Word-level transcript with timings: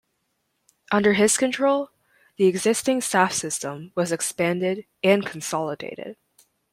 Under 0.91 1.13
his 1.13 1.37
control, 1.37 1.91
the 2.37 2.47
existing 2.47 3.01
staff 3.01 3.33
system 3.33 3.91
was 3.93 4.11
expanded 4.11 4.87
and 5.03 5.23
consolidated. 5.23 6.17